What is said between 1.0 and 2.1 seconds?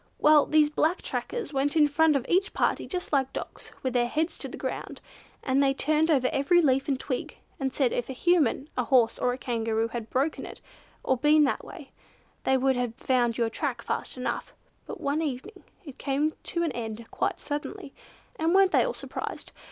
trackers went in